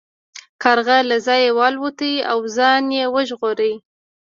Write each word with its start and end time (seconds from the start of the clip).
کارغه 0.63 0.97
له 1.09 1.17
ځایه 1.27 1.51
والوت 1.59 1.99
او 2.31 2.37
ځان 2.55 2.83
یې 2.97 3.05
وژغوره. 3.15 3.71